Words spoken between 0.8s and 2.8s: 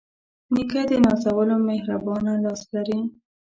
د نازولو مهربانه لاس